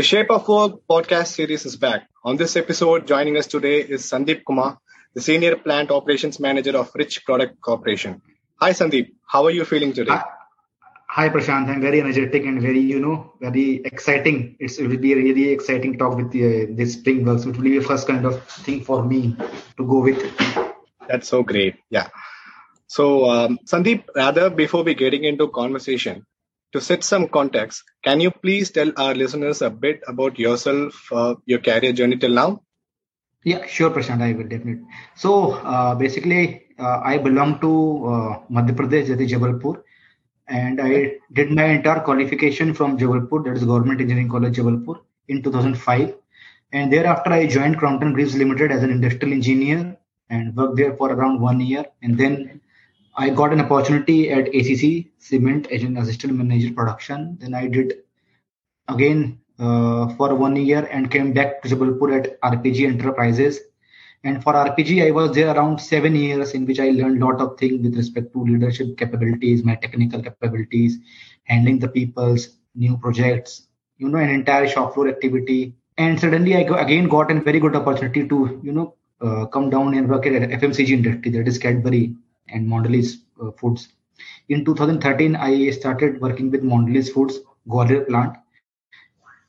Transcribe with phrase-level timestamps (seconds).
[0.00, 2.08] The Shape of Work podcast series is back.
[2.24, 4.78] On this episode, joining us today is Sandeep Kumar,
[5.12, 8.22] the Senior Plant Operations Manager of Rich Product Corporation.
[8.62, 9.10] Hi, Sandeep.
[9.26, 10.12] How are you feeling today?
[10.12, 10.24] Hi,
[11.06, 11.68] hi Prashant.
[11.68, 14.56] I'm very energetic and very, you know, very exciting.
[14.58, 17.46] It's, it will be a really exciting talk with the, uh, this Springworks.
[17.46, 19.36] It will be the first kind of thing for me
[19.76, 20.24] to go with.
[21.08, 21.74] That's so great.
[21.90, 22.08] Yeah.
[22.86, 26.24] So, um, Sandeep, rather before we getting into conversation,
[26.72, 31.34] to set some context, can you please tell our listeners a bit about yourself, uh,
[31.46, 32.62] your career journey till now?
[33.44, 34.20] Yeah, sure, Prashant.
[34.20, 34.84] I will definitely.
[35.16, 37.70] So uh, basically, uh, I belong to
[38.06, 39.82] uh, Madhya Pradesh, that is Jabalpur,
[40.46, 45.42] and I did my entire qualification from Jabalpur, that is Government Engineering College, Jabalpur, in
[45.42, 46.14] 2005.
[46.72, 49.96] And thereafter, I joined Crompton Greaves Limited as an industrial engineer
[50.28, 51.84] and worked there for around one year.
[52.02, 52.60] And then
[53.16, 57.36] I got an opportunity at ACC Cement as an assistant manager production.
[57.40, 57.94] Then I did
[58.88, 63.60] again uh, for one year and came back to Jabalpur at RPG Enterprises.
[64.22, 67.40] And for RPG, I was there around seven years, in which I learned a lot
[67.40, 70.98] of things with respect to leadership capabilities, my technical capabilities,
[71.44, 75.74] handling the people's new projects, you know, an entire shop floor activity.
[75.96, 79.94] And suddenly, I again got a very good opportunity to, you know, uh, come down
[79.94, 82.14] and work at FMCG industry, that is Cadbury
[82.48, 83.88] and Mondelez uh, Foods.
[84.48, 87.38] In 2013, I started working with Mondelez Foods
[87.68, 88.36] Gwalior plant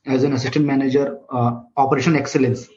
[0.06, 2.68] as an assistant manager, uh, operation excellence.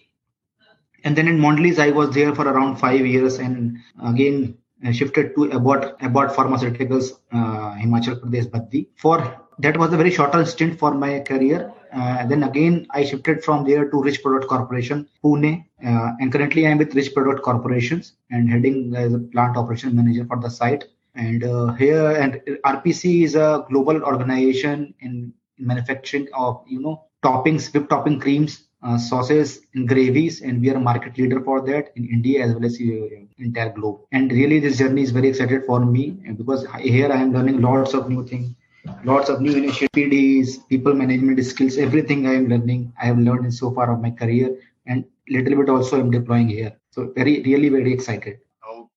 [1.03, 5.36] And then in Mondelez, I was there for around five years, and again uh, shifted
[5.36, 8.87] to Abbott Abbott Pharmaceuticals, uh, Himachal Pradesh, Baddi.
[8.97, 11.73] For that was a very short stint for my career.
[11.95, 16.67] Uh, then again, I shifted from there to Rich Product Corporation, Pune, uh, and currently
[16.67, 20.83] I'm with Rich Product Corporations and heading as a plant operation manager for the site.
[21.16, 27.73] And uh, here, and RPC is a global organization in manufacturing of you know toppings,
[27.73, 31.94] whipped topping creams, uh, sauces, and gravies, and we are a market leader for that
[31.95, 34.02] in India as well as uh, entire globe.
[34.12, 37.94] And really, this journey is very excited for me because here I am learning lots
[37.94, 38.54] of new things
[39.03, 42.93] lots of new initiatives, PDs, people management skills, everything I am learning.
[43.01, 46.49] I have learned in so far of my career and little bit also I'm deploying
[46.49, 46.77] here.
[46.91, 48.39] So very, really very excited.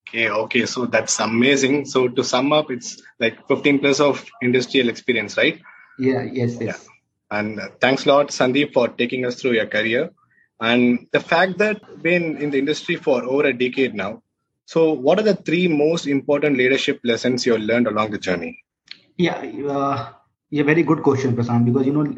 [0.09, 0.66] Okay, okay.
[0.66, 1.84] So that's amazing.
[1.84, 5.60] So to sum up, it's like 15 plus of industrial experience, right?
[5.99, 6.87] Yeah, yes, yes.
[6.87, 7.38] Yeah.
[7.38, 10.10] And thanks a lot, Sandeep, for taking us through your career.
[10.60, 14.22] And the fact that been in the industry for over a decade now.
[14.65, 18.65] So what are the three most important leadership lessons you learned along the journey?
[19.19, 19.37] Yeah,
[19.69, 20.12] uh,
[20.51, 21.65] yeah, very good question, Prasant.
[21.67, 22.15] Because you know,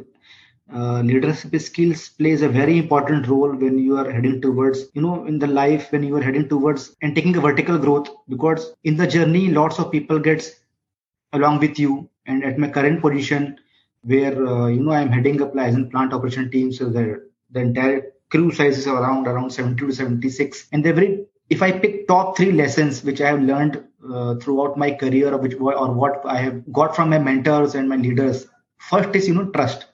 [0.73, 5.25] uh, leadership skills plays a very important role when you are heading towards, you know,
[5.27, 8.09] in the life when you are heading towards and taking a vertical growth.
[8.29, 10.53] Because in the journey, lots of people gets
[11.33, 12.09] along with you.
[12.27, 13.59] And at my current position,
[14.03, 18.13] where uh, you know I'm heading up in plant operation team, so the the entire
[18.31, 22.37] crew size is around around 70 to 76, and they're very if I pick top
[22.37, 26.73] three lessons which I have learned uh, throughout my career, which or what I have
[26.73, 28.47] got from my mentors and my leaders,
[28.79, 29.87] first is you know trust.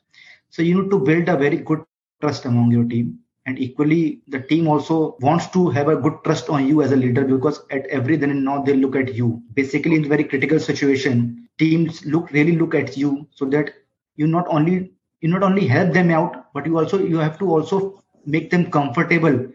[0.50, 3.92] So you need to build a very good trust among your team, and equally
[4.28, 7.60] the team also wants to have a good trust on you as a leader because
[7.70, 9.42] at every then and now they look at you.
[9.54, 13.70] Basically, in very critical situation, teams look really look at you so that
[14.16, 17.50] you not only you not only help them out, but you also you have to
[17.50, 19.46] also make them comfortable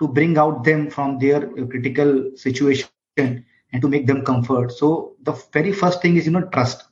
[0.00, 4.72] to bring out them from their critical situation and to make them comfort.
[4.72, 6.84] So the very first thing is you know trust.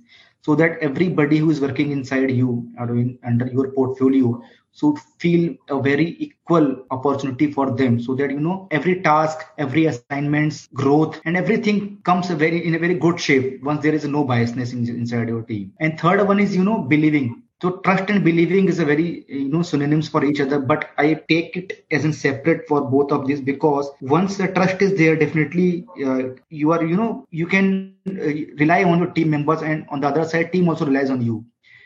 [0.48, 4.42] so that everybody who is working inside you or in, under your portfolio
[4.74, 8.00] should feel a very equal opportunity for them.
[8.00, 12.74] So that you know every task every assignments growth and everything comes a very in
[12.76, 15.74] a very good shape once there is no biasness in, inside your team.
[15.80, 19.48] And third one is you know believing so trust and believing is a very you
[19.48, 23.26] know synonyms for each other but i take it as in separate for both of
[23.26, 27.68] these because once the trust is there definitely uh, you are you know you can
[27.80, 28.02] uh,
[28.32, 31.26] rely on your team members and on the other side team also relies on you.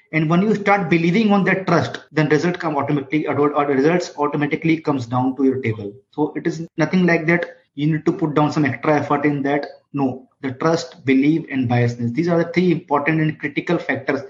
[0.00, 4.78] And when you start believing on that trust then result come automatically or results automatically
[4.78, 5.92] comes down to your table.
[6.10, 9.42] So it is nothing like that you need to put down some extra effort in
[9.42, 9.66] that.
[9.92, 12.12] No the trust believe, and biasness.
[12.12, 14.22] These are the three important and critical factors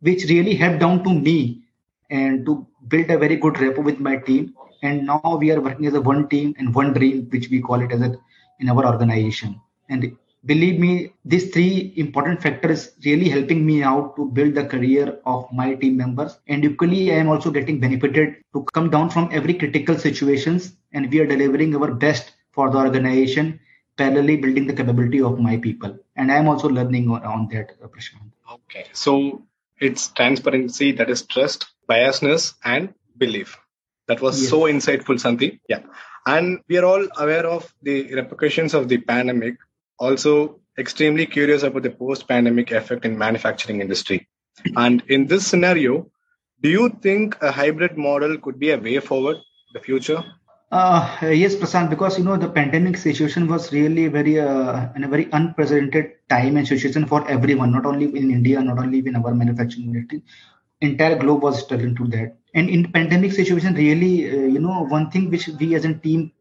[0.00, 1.62] which really helped down to me
[2.10, 5.86] and to build a very good rapport with my team and now we are working
[5.86, 8.16] as a one team and one dream which we call it as a
[8.60, 14.26] in our organization and believe me, these three important factors really helping me out to
[14.26, 16.38] build the career of my team members.
[16.46, 21.10] And equally, I am also getting benefited to come down from every critical situations and
[21.10, 23.60] we are delivering our best for the organization,
[23.96, 25.96] parallelly building the capability of my people.
[26.16, 28.30] And I am also learning on, on that, Prashant.
[28.50, 28.86] Okay.
[28.92, 29.42] So
[29.80, 33.58] it's transparency, that is trust, biasness, and belief.
[34.06, 34.50] That was yes.
[34.50, 35.60] so insightful, Sandeep.
[35.68, 35.82] Yeah.
[36.26, 39.56] And we are all aware of the repercussions of the pandemic
[39.98, 44.28] also extremely curious about the post-pandemic effect in manufacturing industry.
[44.76, 46.10] And in this scenario,
[46.60, 49.38] do you think a hybrid model could be a way forward
[49.72, 50.24] the future?
[50.70, 55.08] Uh, yes, Prasant, because you know the pandemic situation was really very uh, in a
[55.08, 59.34] very unprecedented time and situation for everyone, not only in India, not only in our
[59.34, 60.22] manufacturing industry.
[60.82, 62.36] Entire globe was struggling to that.
[62.54, 66.32] And in pandemic situation, really, uh, you know, one thing which we as a team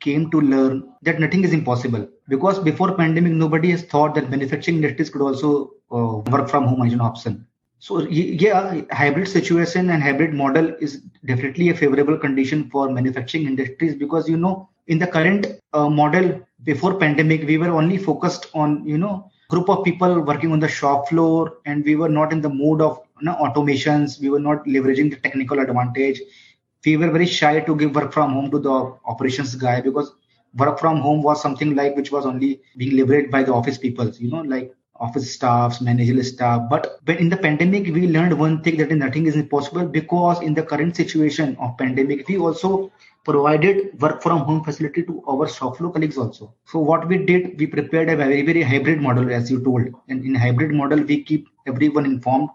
[0.00, 4.76] came to learn that nothing is impossible because before pandemic nobody has thought that manufacturing
[4.78, 7.46] industries could also uh, work from home as an option
[7.86, 10.92] so yeah hybrid situation and hybrid model is
[11.30, 16.26] definitely a favorable condition for manufacturing industries because you know in the current uh, model
[16.70, 19.14] before pandemic we were only focused on you know
[19.52, 22.80] group of people working on the shop floor and we were not in the mood
[22.80, 24.20] of you know, automations.
[24.20, 26.20] We were not leveraging the technical advantage.
[26.86, 30.14] We were very shy to give work from home to the operations guy because
[30.54, 34.08] work from home was something like which was only being leveraged by the office people
[34.24, 34.72] you know like
[35.06, 36.62] office staffs managerial staff.
[36.70, 39.86] But but in the pandemic we learned one thing that nothing is impossible.
[39.98, 42.92] Because in the current situation of pandemic we also
[43.24, 46.54] provided work from home facility to our shop floor colleagues also.
[46.66, 49.88] So what we did we prepared a very very hybrid model as you told.
[50.08, 52.50] And in hybrid model we keep everyone informed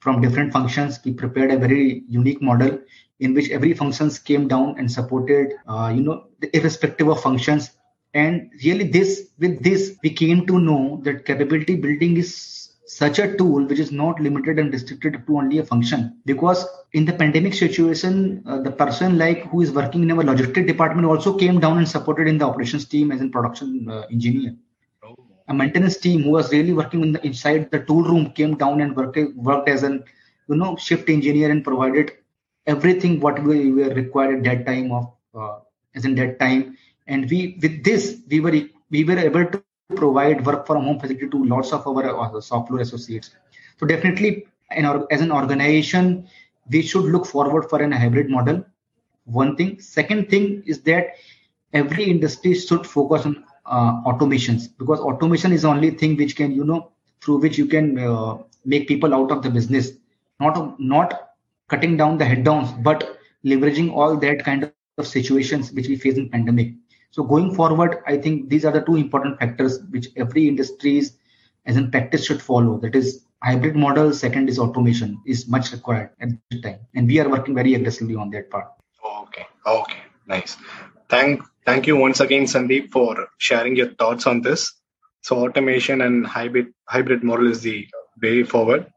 [0.00, 1.00] from different functions.
[1.04, 2.78] We prepared a very unique model
[3.20, 7.70] in which every functions came down and supported, uh, you know, irrespective of functions.
[8.14, 13.36] And really, this with this, we came to know that capability building is such a
[13.36, 16.16] tool which is not limited and restricted to only a function.
[16.24, 20.66] Because in the pandemic situation uh, the person like who is working in our logistic
[20.66, 24.54] department also came down and supported in the operations team as a production uh, engineer.
[25.02, 25.16] Oh.
[25.48, 28.80] a maintenance team who was really working in the, inside the tool room came down
[28.80, 30.04] and worked, worked as an
[30.48, 32.12] you know shift engineer and provided
[32.66, 35.58] everything what we were required at that time of uh,
[35.96, 38.54] as in that time and we with this we were
[38.90, 39.62] we were able to
[39.94, 43.30] provide work from home facility to lots of our uh, software associates.
[43.78, 46.28] So definitely in as an organization
[46.70, 48.64] we should look forward for an hybrid model.
[49.24, 49.80] One thing.
[49.80, 51.14] Second thing is that
[51.72, 56.52] every industry should focus on uh, automations because automation is the only thing which can
[56.52, 56.90] you know
[57.22, 59.92] through which you can uh, make people out of the business.
[60.40, 61.30] Not not
[61.68, 66.16] cutting down the head downs, but leveraging all that kind of situations which we face
[66.16, 66.72] in pandemic.
[67.14, 71.16] So going forward, I think these are the two important factors which every industries
[71.64, 72.76] as in practice should follow.
[72.80, 74.12] That is hybrid model.
[74.12, 76.80] Second is automation is much required at this time.
[76.96, 78.66] And we are working very aggressively on that part.
[79.20, 79.46] Okay.
[79.64, 80.00] Okay.
[80.26, 80.56] Nice.
[81.08, 84.72] Thank thank you once again, Sandeep, for sharing your thoughts on this.
[85.20, 87.86] So automation and hybrid hybrid model is the
[88.20, 88.90] way forward.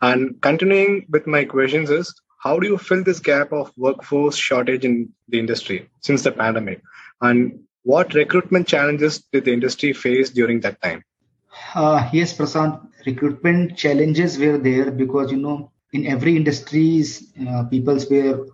[0.00, 4.84] And continuing with my questions is how do you fill this gap of workforce shortage
[4.84, 6.82] in the industry since the pandemic?
[7.20, 11.02] And what recruitment challenges did the industry face during that time?
[11.74, 18.08] Uh, yes, Prasant, recruitment challenges were there because, you know, in every industries, uh, peoples
[18.10, 18.46] were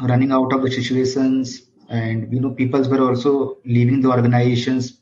[0.00, 4.98] running out of the situations and, you know, peoples were also leaving the organizations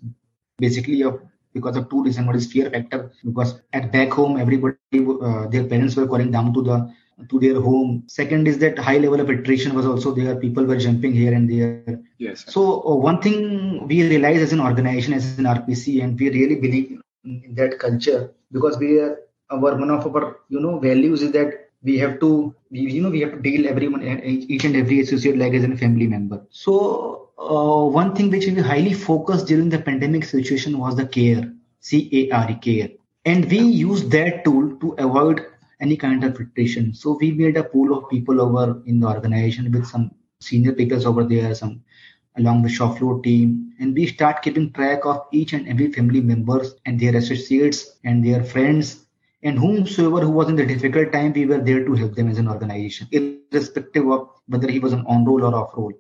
[0.59, 1.21] basically of
[1.55, 2.27] because of two reasons.
[2.27, 6.55] One is fear factor because at back home everybody uh, their parents were calling down
[6.55, 6.95] to the
[7.29, 8.05] to their home.
[8.07, 10.37] Second is that high level of attrition was also there.
[10.37, 12.01] People were jumping here and there.
[12.19, 12.45] Yes.
[12.49, 16.57] So uh, one thing we realize as an organization, as an RPC, and we really
[16.57, 19.19] believe in that culture because we are
[19.51, 23.11] our one of our you know values is that we have to we, you know
[23.11, 26.45] we have to deal everyone each and every associate like as a family member.
[26.51, 31.53] So uh, one thing which we highly focused during the pandemic situation was the care,
[31.81, 32.91] C-A-R-E, care.
[33.25, 35.47] And we used that tool to avoid
[35.83, 36.95] any kind of filtration.
[36.95, 41.07] So we made a pool of people over in the organization with some senior people
[41.07, 41.83] over there, some
[42.39, 46.21] along the shop floor team, and we start keeping track of each and every family
[46.21, 49.03] members and their associates and their friends
[49.43, 52.39] and whomsoever who was in the difficult time, we were there to help them as
[52.39, 55.93] an organization, irrespective of whether he was an on roll or off roll.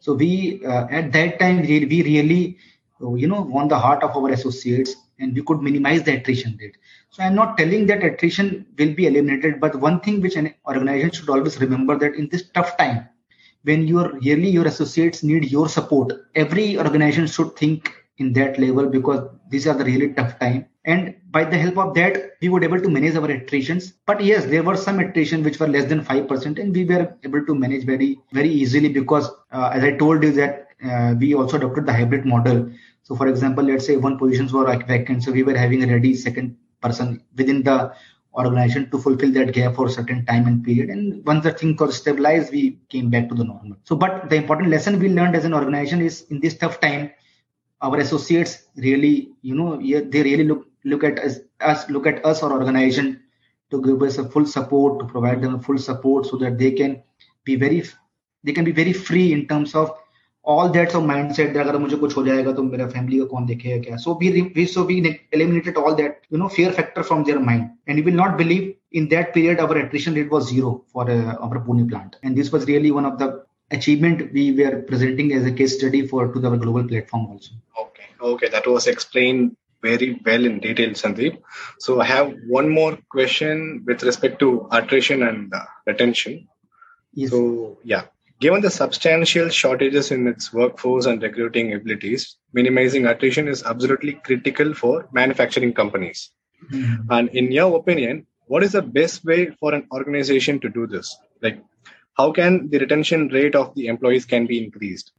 [0.00, 2.58] So we uh, at that time we, we really
[3.00, 6.76] you know won the heart of our associates and we could minimize the attrition rate.
[7.10, 11.10] So I'm not telling that attrition will be eliminated, but one thing which an organization
[11.10, 13.08] should always remember that in this tough time,
[13.62, 18.86] when your really your associates need your support, every organization should think in that level
[18.86, 20.66] because these are the really tough time.
[20.84, 23.94] And by the help of that, we were able to manage our attritions.
[24.06, 27.44] But yes, there were some attrition which were less than 5%, and we were able
[27.46, 31.56] to manage very, very easily because, uh, as I told you, that uh, we also
[31.56, 32.70] adopted the hybrid model.
[33.02, 36.14] So, for example, let's say one positions were vacant, so we were having a ready
[36.14, 37.94] second person within the
[38.34, 40.90] organization to fulfill that gap for a certain time and period.
[40.90, 43.76] And once the thing got stabilized, we came back to the normal.
[43.84, 47.10] So, but the important lesson we learned as an organization is in this tough time,
[47.80, 52.42] our associates really, you know, they really look look at us, us look at us
[52.42, 53.22] or organization
[53.70, 57.02] to give us a full support, to provide them full support so that they can
[57.44, 57.82] be very
[58.42, 59.96] they can be very free in terms of
[60.43, 63.45] all that so mindset that अगर मुझे कुछ हो जाएगा तो मेरा family को कौन
[63.45, 64.95] देखेगा क्या so we, we so we
[65.31, 68.73] eliminated all that you know fear factor from their mind and you will not believe
[68.91, 72.51] in that period our attrition rate was zero for uh, our Pune plant and this
[72.51, 73.29] was really one of the
[73.71, 77.51] achievement we were presenting as a case study for to our global platform also
[77.85, 81.41] okay okay that was explained very well in detail sandeep
[81.79, 86.47] so i have one more question with respect to attrition and uh, retention
[87.13, 87.29] yes.
[87.29, 88.05] so yeah
[88.40, 94.74] Given the substantial shortages in its workforce and recruiting abilities, minimizing attrition is absolutely critical
[94.74, 96.30] for manufacturing companies.
[96.70, 97.12] Mm-hmm.
[97.12, 101.16] And in your opinion, what is the best way for an organization to do this?
[101.42, 101.62] Like,
[102.16, 105.12] how can the retention rate of the employees can be increased?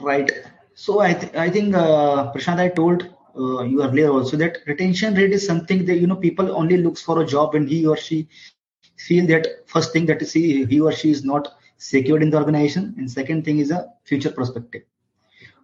[0.00, 0.30] Right.
[0.74, 5.14] So I, th- I think uh, Prashant, I told uh, you earlier also that retention
[5.14, 7.96] rate is something that you know people only looks for a job when he or
[7.96, 8.28] she
[8.98, 11.54] feel that first thing that he, he or she is not
[11.90, 14.82] secured in the organization and second thing is a future perspective.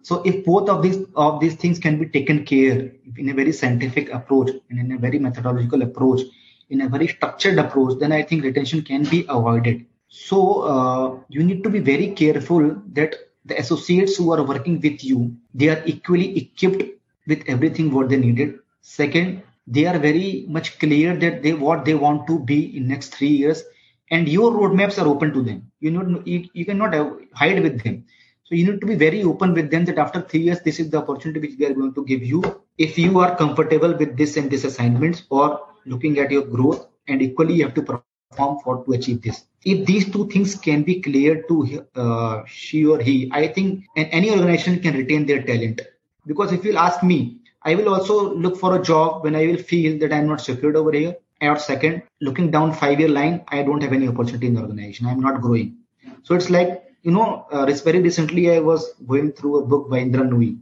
[0.03, 3.53] So if both of these of these things can be taken care in a very
[3.59, 6.21] scientific approach and in a very methodological approach
[6.69, 9.85] in a very structured approach then i think retention can be avoided.
[10.07, 10.37] So
[10.73, 12.63] uh, you need to be very careful
[12.99, 15.19] that the associates who are working with you
[15.53, 16.83] they are equally equipped
[17.27, 18.59] with everything what they needed.
[18.81, 23.15] Second they are very much clear that they what they want to be in next
[23.21, 23.63] 3 years
[24.11, 25.71] and your roadmaps are open to them.
[25.79, 26.93] You know you, you cannot
[27.33, 28.05] hide with them.
[28.43, 30.89] So you need to be very open with them that after three years this is
[30.89, 32.43] the opportunity which we are going to give you.
[32.77, 37.21] If you are comfortable with this and this assignments or looking at your growth and
[37.21, 39.45] equally you have to perform for to achieve this.
[39.63, 44.31] If these two things can be clear to uh, she or he i think any
[44.31, 45.81] organization can retain their talent.
[46.27, 49.61] Because if you'll ask me i will also look for a job when i will
[49.71, 53.63] feel that i'm not secured over here or second, looking down five year line, I
[53.63, 55.07] don't have any opportunity in the organization.
[55.07, 55.77] I'm not growing.
[56.23, 59.99] So it's like, you know, uh, very recently I was going through a book by
[59.99, 60.59] Indra Nooyi,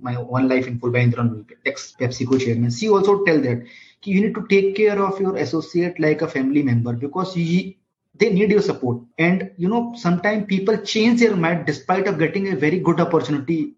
[0.00, 2.70] my one life in full by Indra Nooyi, ex PepsiCo chairman.
[2.70, 3.64] She also tell that
[4.04, 7.78] you need to take care of your associate like a family member because he,
[8.14, 9.02] they need your support.
[9.18, 13.74] And you know, sometimes people change their mind despite of getting a very good opportunity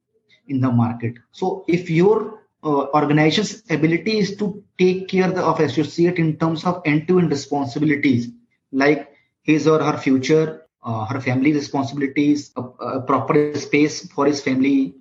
[0.49, 1.15] in the market.
[1.33, 6.82] So if your uh, organization's ability is to take care of associate in terms of
[6.84, 8.28] end-to-end responsibilities
[8.72, 14.42] like his or her future uh, her family responsibilities a, a, proper space for his
[14.42, 14.94] family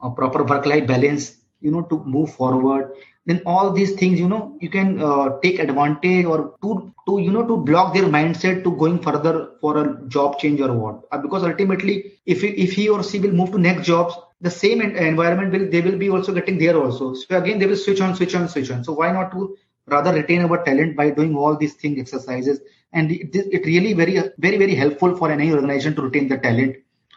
[0.00, 2.92] a proper work-life balance you know to move forward.
[3.24, 7.30] Then all these things you know you can uh, take advantage or to to you
[7.30, 11.04] know to block their mindset to going further for a job change or what.
[11.12, 14.50] Uh, because ultimately if he, if he or she will move to next jobs the
[14.50, 17.14] same environment will they will be also getting there also.
[17.14, 18.84] So again they will switch on switch on switch on.
[18.84, 19.56] So why not to
[19.86, 22.60] rather retain our talent by doing all these thing exercises?
[22.92, 26.76] And it, it really very very very helpful for any organization to retain the talent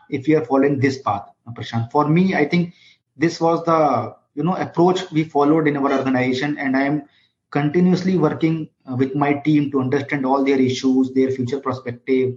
[0.10, 1.92] if you are following this path Prashant.
[1.92, 2.74] for me i think
[3.18, 7.04] this was the you know approach we followed in our organization and i am
[7.52, 12.36] continuously working uh, with my team to understand all their issues their future perspective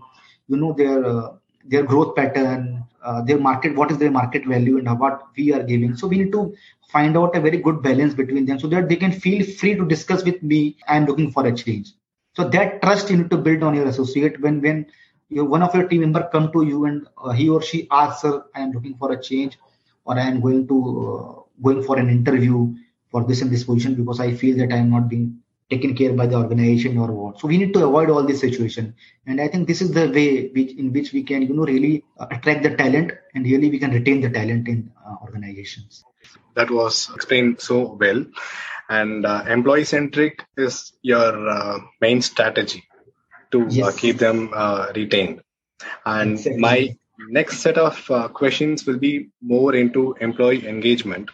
[0.48, 1.32] you know their uh,
[1.68, 5.62] their growth pattern uh, their market what is their market value and what we are
[5.62, 5.96] giving.
[5.96, 6.54] So we need to
[6.90, 9.86] find out a very good balance between them so that they can feel free to
[9.86, 10.76] discuss with me.
[10.88, 11.92] I am looking for a change.
[12.36, 14.40] So that trust you need to build on your associate.
[14.40, 14.86] When when
[15.28, 18.22] you, one of your team member come to you and uh, he or she asks
[18.22, 19.58] sir i am looking for a change
[20.04, 20.76] or i am going to
[21.08, 22.74] uh, going for an interview
[23.10, 25.26] for this and this position because i feel that i am not being
[25.70, 27.40] taken care by the organization or what.
[27.40, 28.94] So we need to avoid all this situation.
[29.26, 32.04] And I think this is the way which, in which we can, you know, really
[32.18, 36.04] uh, attract the talent and really we can retain the talent in uh, organizations.
[36.54, 38.24] That was explained so well.
[38.88, 42.84] and uh, employee centric is your uh, main strategy
[43.50, 43.96] to uh, yes.
[43.98, 45.42] keep them uh, retained.
[46.04, 46.60] And exactly.
[46.60, 46.96] my
[47.28, 51.30] next set of uh, questions will be more into employee engagement.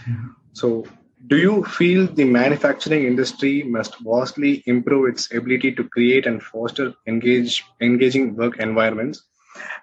[0.00, 0.28] Mm-hmm.
[0.52, 0.86] So,
[1.26, 6.94] do you feel the manufacturing industry must vastly improve its ability to create and foster
[7.06, 9.24] engage, engaging work environments?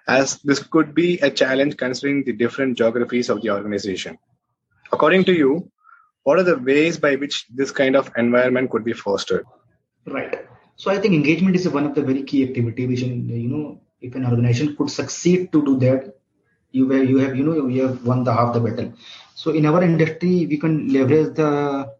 [0.08, 4.18] As this could be a challenge considering the different geographies of the organization.
[4.92, 5.70] According to you,
[6.22, 9.44] what are the ways by which this kind of environment could be fostered?
[10.06, 10.46] Right.
[10.76, 14.14] So I think engagement is one of the very key activity which, you know, if
[14.14, 16.16] an organization could succeed to do that,
[16.70, 18.92] you have, you have, you know, you have won the half the battle.
[19.36, 21.94] So in our industry, we can leverage the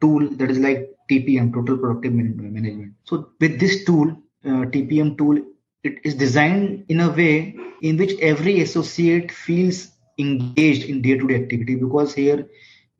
[0.00, 2.94] tool that is like TPM, Total Productive Management.
[3.02, 4.10] So with this tool,
[4.44, 5.42] uh, TPM tool,
[5.82, 11.74] it is designed in a way in which every associate feels engaged in day-to-day activity
[11.74, 12.46] because here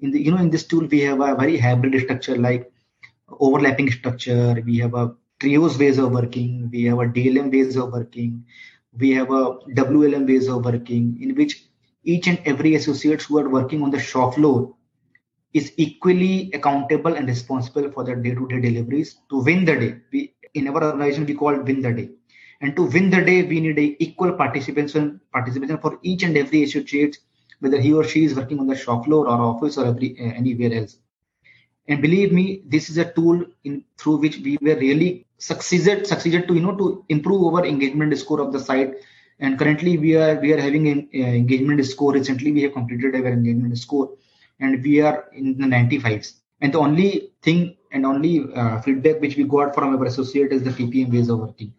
[0.01, 2.73] in the you know in this tool we have a very hybrid structure like
[3.39, 4.61] overlapping structure.
[4.67, 6.71] We have a trios ways of working.
[6.73, 8.47] We have a dlm ways of working.
[8.99, 11.70] We have a wlm ways of working in which
[12.05, 14.75] each and every associates who are working on the shop floor
[15.53, 20.69] is equally accountable and responsible for their day-to-day deliveries to win the day we in
[20.69, 22.09] our organization we call win the day
[22.61, 26.63] and to win the day, we need a equal participation participation for each and every
[26.63, 27.19] associate,
[27.61, 30.35] whether he or she is working on the shop floor or office or every, uh,
[30.35, 30.99] anywhere else.
[31.89, 36.47] And believe me, this is a tool in through which we were really succeeded succeeded
[36.47, 38.95] to you know to improve our engagement score of the site.
[39.41, 42.13] And currently, we are we are having an uh, engagement score.
[42.13, 44.11] Recently, we have completed our engagement score,
[44.61, 46.35] and we are in the 95s.
[46.61, 50.63] And the only thing and only uh, feedback which we got from our associate is
[50.63, 51.73] the TPM ways of working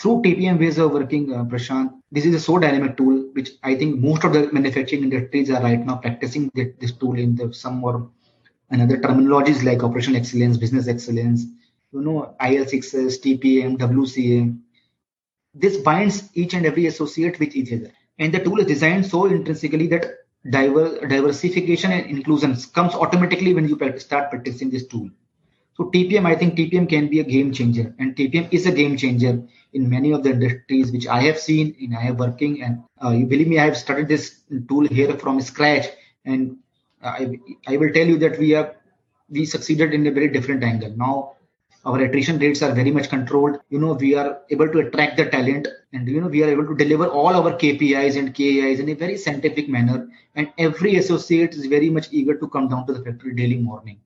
[0.00, 3.74] through TPM ways of working, uh, Prashant, this is a so dynamic tool, which I
[3.74, 7.84] think most of the manufacturing industries are right now practicing this tool in the, some
[7.84, 8.08] or
[8.70, 11.44] another terminologies like operational excellence, business excellence,
[11.92, 14.58] you know, IL6S, TPM, WCA.
[15.54, 17.92] This binds each and every associate with each other.
[18.18, 20.06] And the tool is designed so intrinsically that
[20.48, 25.10] diver, diversification and inclusion comes automatically when you start practicing this tool.
[25.76, 28.96] So TPM, I think TPM can be a game changer, and TPM is a game
[28.96, 32.62] changer in many of the industries which I have seen in I have working.
[32.62, 35.86] And uh, you believe me, I have started this tool here from scratch,
[36.24, 36.58] and
[37.02, 38.74] I I will tell you that we have
[39.30, 40.94] we succeeded in a very different angle.
[40.96, 41.36] Now
[41.84, 43.58] our attrition rates are very much controlled.
[43.70, 46.66] You know, we are able to attract the talent, and you know we are able
[46.66, 50.08] to deliver all our KPIs and KIs in a very scientific manner.
[50.34, 54.00] And every associate is very much eager to come down to the factory daily morning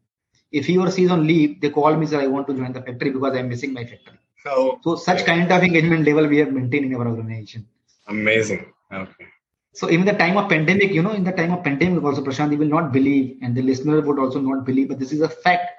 [0.59, 2.73] if he or she is on leave, they call me, sir, I want to join
[2.73, 4.19] the factory because I'm missing my factory.
[4.45, 7.67] So, so such kind of engagement level we have maintained in our organization.
[8.07, 8.73] Amazing.
[8.93, 9.27] Okay.
[9.73, 12.53] So even the time of pandemic, you know, in the time of pandemic also, Prashant,
[12.53, 15.29] you will not believe, and the listener would also not believe, but this is a
[15.29, 15.71] fact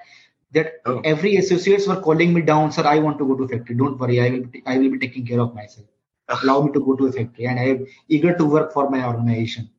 [0.56, 1.00] that oh.
[1.12, 3.76] every associates were calling me down, sir, I want to go to factory.
[3.76, 5.86] Don't worry, I will, I will be taking care of myself.
[6.28, 6.40] Ah.
[6.42, 9.06] Allow me to go to a factory, and I am eager to work for my
[9.06, 9.70] organization.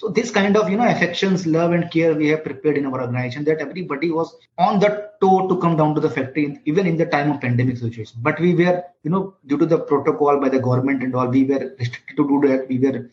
[0.00, 3.00] So this kind of you know affections, love and care we have prepared in our
[3.02, 4.34] organization that everybody was
[4.66, 7.76] on the toe to come down to the factory even in the time of pandemic
[7.76, 8.20] situation.
[8.28, 11.44] But we were you know due to the protocol by the government and all we
[11.44, 12.68] were restricted to do that.
[12.68, 13.10] We were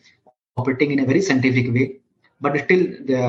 [0.56, 1.86] operating in a very scientific way.
[2.40, 3.20] But still, the,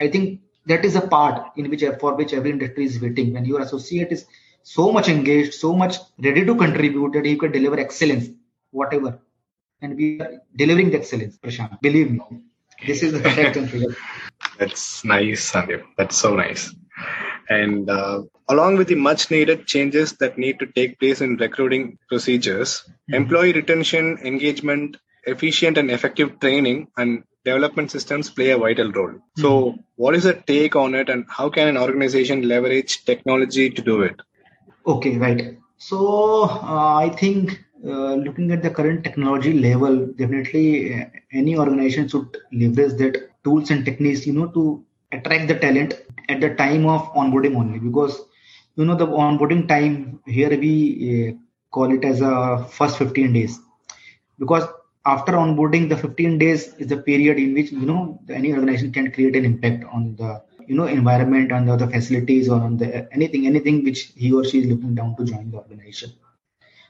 [0.00, 3.32] I think that is a part in which for which every industry is waiting.
[3.32, 4.26] When your associate is
[4.62, 8.28] so much engaged, so much ready to contribute that he can deliver excellence,
[8.70, 9.18] whatever.
[9.80, 11.80] And we are delivering the excellence, Prashant.
[11.80, 12.20] Believe me.
[12.86, 13.96] This is the fact and figure.
[14.58, 15.82] That's nice, Sandeep.
[15.96, 16.74] That's so nice.
[17.48, 21.98] And uh, along with the much needed changes that need to take place in recruiting
[22.08, 23.14] procedures, mm-hmm.
[23.14, 29.08] employee retention, engagement, efficient and effective training, and development systems play a vital role.
[29.08, 29.42] Mm-hmm.
[29.42, 33.82] So, what is the take on it, and how can an organization leverage technology to
[33.82, 34.16] do it?
[34.86, 35.58] Okay, right.
[35.76, 42.08] So, uh, I think uh, looking at the current technology level, definitely uh, any organization
[42.08, 45.94] should leverage that tools and techniques, you know, to attract the talent
[46.28, 47.78] at the time of onboarding only.
[47.78, 48.20] Because
[48.76, 50.74] you know the onboarding time here we
[51.10, 51.32] uh,
[51.70, 53.58] call it as a first 15 days.
[54.38, 54.64] Because
[55.04, 59.10] after onboarding, the 15 days is the period in which you know any organization can
[59.12, 63.46] create an impact on the you know environment and the, facilities or on the anything
[63.46, 66.12] anything which he or she is looking down to join the organization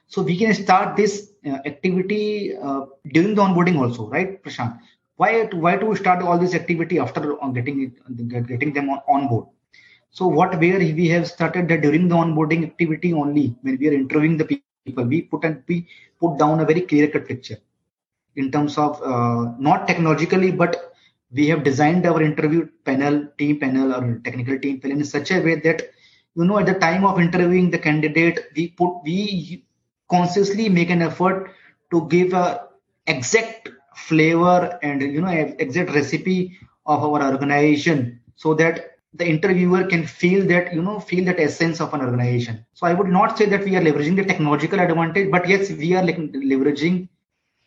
[0.07, 4.79] so we can start this uh, activity uh, during the onboarding also, right, Prashant?
[5.16, 7.20] Why why do we start all this activity after
[7.55, 9.46] getting it, getting them on, on board?
[10.11, 13.92] So what where we have started that during the onboarding activity only when we are
[13.92, 15.88] interviewing the people, we put and we
[16.20, 17.59] put down a very clear cut picture
[18.37, 20.92] in terms of uh, not technologically but
[21.33, 25.40] we have designed our interview panel, team panel, or technical team panel in such a
[25.40, 25.83] way that
[26.35, 29.64] you know at the time of interviewing the candidate, we put we
[30.11, 31.51] consciously make an effort
[31.90, 32.68] to give a
[33.07, 40.07] exact flavor and you know exact recipe of our organization so that the interviewer can
[40.07, 42.64] feel that you know feel that essence of an organization.
[42.75, 45.95] So i would not say that we are leveraging the technological advantage but yes we
[45.95, 46.18] are like
[46.53, 47.09] leveraging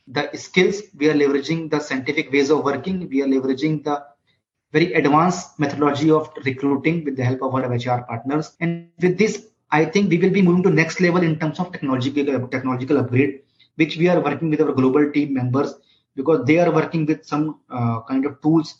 [0.07, 3.09] the skills we are leveraging the scientific ways of working.
[3.09, 4.03] We are leveraging the
[4.71, 8.55] very advanced methodology of recruiting with the help of our hr partners.
[8.59, 11.71] And with this i think we will be moving to next level in terms of
[11.71, 13.41] technological technological upgrade
[13.75, 15.73] which we are working with our global team members
[16.15, 18.75] because they are working with some uh, kind of tools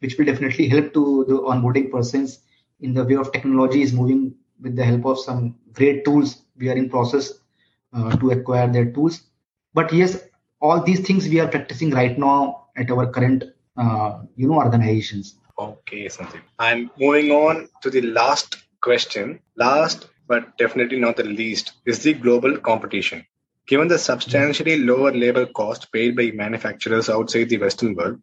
[0.00, 2.40] which will definitely help to the onboarding persons
[2.80, 6.68] in the way of technology is moving with the help of some great tools we
[6.68, 7.32] are in process
[7.92, 9.22] uh, to acquire their tools.
[9.72, 10.24] But yes
[10.64, 13.44] all these things we are practicing right now at our current
[13.76, 15.36] uh, you know organizations.
[15.58, 16.44] Okay sandeep.
[16.58, 19.40] And moving on to the last question.
[19.56, 23.26] Last but definitely not the least is the global competition.
[23.66, 28.18] Given the substantially lower labor cost paid by manufacturers outside the western world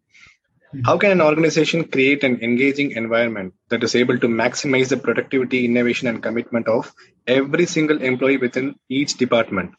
[0.71, 0.81] hmm.
[0.87, 5.65] how can an organization create an engaging environment that is able to maximize the productivity,
[5.65, 6.93] innovation, and commitment of
[7.37, 9.71] every single employee within each department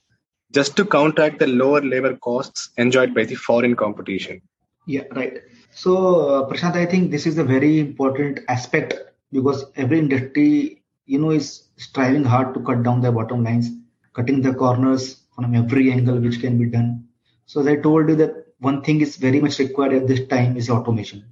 [0.52, 4.40] just to counteract the lower labor costs enjoyed by the foreign competition.
[4.86, 5.38] Yeah, right.
[5.70, 8.94] So, uh, Prashant, I think this is a very important aspect
[9.32, 13.70] because every industry, you know, is striving hard to cut down their bottom lines,
[14.12, 17.08] cutting the corners from every angle which can be done.
[17.46, 20.56] So, as I told you that one thing is very much required at this time
[20.56, 21.24] is automation.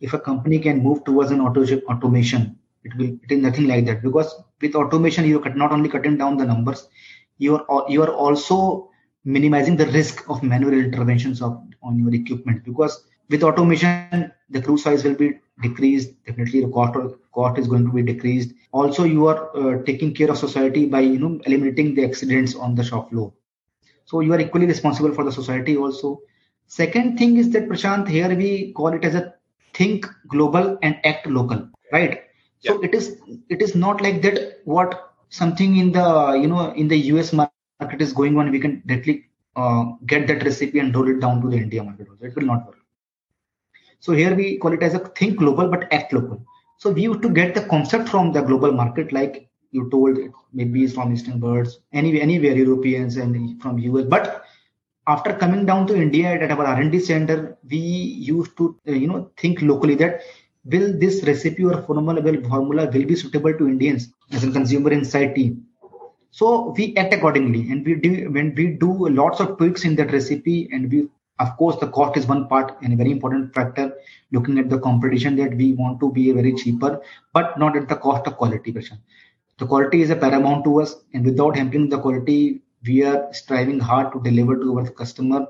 [0.00, 3.84] If a company can move towards an auto automation, it will it is nothing like
[3.86, 6.88] that because with automation you are not only cutting down the numbers,
[7.44, 8.58] you are you are also
[9.24, 14.78] minimizing the risk of manual interventions of on your equipment because with automation the crew
[14.78, 16.10] size will be decreased.
[16.26, 16.80] Definitely the cost
[17.34, 18.52] cost is going to be decreased.
[18.72, 22.74] Also you are uh, taking care of society by you know eliminating the accidents on
[22.74, 23.32] the shop floor.
[24.04, 26.20] So you are equally responsible for the society also.
[26.66, 29.34] Second thing is that prashant here we call it as a
[29.74, 32.20] think global and act local right?
[32.60, 33.16] So it is
[33.48, 36.08] it is not like that what something in the
[36.42, 39.24] you know in the US market is going on, we can directly
[39.56, 42.08] uh, get that recipe and roll it down to the India market.
[42.10, 42.26] Also.
[42.26, 42.78] It will not work.
[44.00, 46.44] So here we call it as a think global but act local.
[46.78, 50.18] So we used to get the concept from the global market, like you told,
[50.52, 54.04] maybe it's from Eastern birds, any, anywhere Europeans and from US.
[54.04, 54.44] But
[55.06, 59.30] after coming down to India at our R&D center, we used to uh, you know
[59.36, 60.20] think locally that
[60.64, 64.92] will this recipe or formula will, formula will be suitable to Indians as a consumer
[64.92, 65.66] inside team.
[66.30, 70.12] So we act accordingly, and we do when we do lots of tweaks in that
[70.12, 71.08] recipe, and we
[71.40, 73.92] of course the cost is one part and a very important factor.
[74.30, 77.02] Looking at the competition that we want to be a very cheaper,
[77.34, 78.72] but not at the cost of quality.
[79.58, 83.78] The quality is a paramount to us, and without hampering the quality, we are striving
[83.78, 85.46] hard to deliver to our customer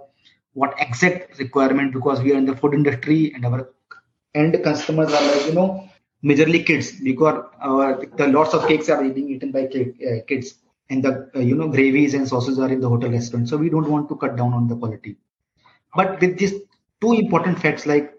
[0.54, 3.70] what exact requirement because we are in the food industry and our
[4.34, 5.88] end customers are like you know
[6.24, 6.92] majorly kids.
[6.92, 10.54] Because uh, the lots of cakes are being eaten by uh, kids.
[10.90, 13.48] And the uh, you know gravies and sauces are in the hotel restaurant.
[13.48, 15.16] So we don't want to cut down on the quality.
[15.94, 16.54] But with these
[17.00, 18.14] two important facts like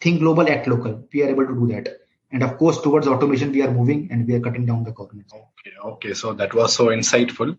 [0.00, 1.06] think global act local.
[1.12, 1.98] We are able to do that.
[2.32, 5.26] And of course towards automation we are moving and we are cutting down the corners.
[5.32, 6.14] Okay okay.
[6.14, 7.56] So that was so insightful.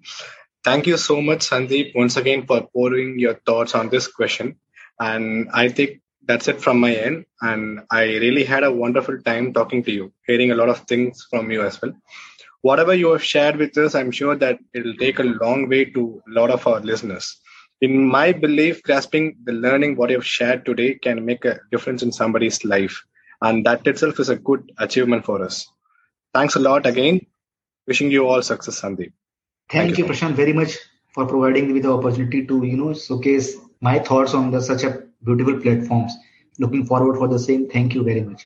[0.64, 4.58] Thank you so much sandeep once again for pouring your thoughts on this question.
[5.00, 7.26] And i think that's it from my end.
[7.42, 11.26] And I really had a wonderful time talking to you, hearing a lot of things
[11.30, 11.94] from you as well.
[12.62, 16.22] Whatever you have shared with us, I'm sure that it'll take a long way to
[16.28, 17.40] a lot of our listeners.
[17.82, 22.12] In my belief, grasping the learning what you've shared today can make a difference in
[22.12, 23.04] somebody's life.
[23.42, 25.68] And that itself is a good achievement for us.
[26.36, 27.22] Thanks a lot again.
[27.88, 29.12] Wishing you all success, Sandeep.
[29.70, 30.78] Thank, Thank you, Prashant, very much
[31.16, 35.04] for providing me the opportunity to, you know, showcase my thoughts on the, such a
[35.24, 36.14] beautiful platforms.
[36.60, 37.68] Looking forward for the same.
[37.70, 38.40] Thank you very much.